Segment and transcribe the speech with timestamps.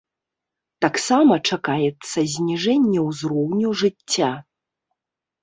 [0.85, 4.33] Таксама чакаецца зніжэнне ўзроўню жыцця.